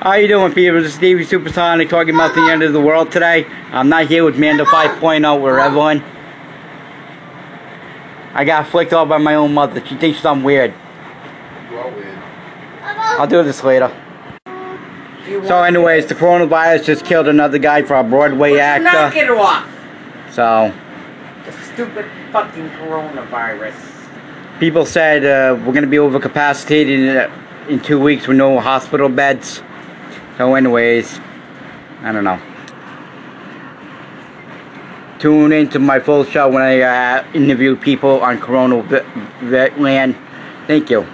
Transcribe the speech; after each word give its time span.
How 0.00 0.14
you 0.14 0.28
doing, 0.28 0.52
people? 0.52 0.78
This 0.80 0.90
is 0.90 0.94
Stevie 0.94 1.24
Supersonic 1.24 1.88
talking 1.88 2.14
about 2.14 2.34
the 2.34 2.42
end 2.42 2.62
of 2.62 2.72
the 2.72 2.80
world 2.80 3.10
today. 3.10 3.46
I'm 3.72 3.88
not 3.88 4.06
here 4.06 4.24
with 4.24 4.38
Mando 4.38 4.64
5.0 4.64 5.40
or 5.40 5.58
Evelyn. 5.58 6.02
I 8.32 8.44
got 8.44 8.68
flicked 8.68 8.92
off 8.92 9.08
by 9.08 9.18
my 9.18 9.34
own 9.34 9.54
mother. 9.54 9.84
She 9.84 9.96
thinks 9.96 10.24
I'm 10.24 10.44
weird. 10.44 10.72
You 11.70 11.78
are 11.78 11.90
weird. 11.90 12.18
I'll 12.82 13.26
do 13.26 13.42
this 13.42 13.64
later. 13.64 13.90
So 15.26 15.62
anyways, 15.62 16.06
the 16.06 16.14
coronavirus 16.14 16.84
just 16.84 17.04
killed 17.04 17.26
another 17.26 17.58
guy 17.58 17.82
for 17.82 17.96
a 17.96 18.04
Broadway 18.04 18.52
Knock 18.52 18.60
actor. 18.86 19.18
it 19.18 19.30
off. 19.30 19.68
So 20.30 20.72
The 21.44 21.52
stupid 21.52 22.06
fucking 22.30 22.68
coronavirus. 22.70 23.74
people 24.60 24.86
said 24.86 25.24
uh, 25.24 25.56
we're 25.58 25.72
going 25.72 25.82
to 25.82 25.88
be 25.88 25.96
overcapacitated 25.96 26.88
in, 26.88 27.16
uh, 27.16 27.66
in 27.68 27.80
two 27.80 27.98
weeks 28.00 28.28
with 28.28 28.36
no 28.36 28.60
hospital 28.60 29.08
beds. 29.08 29.62
So 30.38 30.54
anyways, 30.54 31.18
I 32.02 32.12
don't 32.12 32.22
know. 32.22 32.40
Tune 35.18 35.50
into 35.50 35.80
my 35.80 35.98
full 35.98 36.22
show 36.22 36.48
when 36.48 36.62
I 36.62 36.80
uh, 36.80 37.26
interview 37.34 37.74
people 37.74 38.20
on 38.20 38.38
Corona 38.38 38.80
Vet 39.42 39.80
Land. 39.80 40.16
Thank 40.68 40.90
you. 40.90 41.04